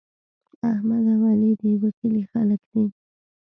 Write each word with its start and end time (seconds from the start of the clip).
احمد 0.71 1.03
او 1.13 1.21
علي 1.31 1.51
د 1.59 1.61
یوه 1.73 1.89
کلي 1.99 2.23
خلک 2.31 2.61
دي. 2.71 2.83